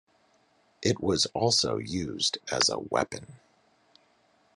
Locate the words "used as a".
1.77-2.79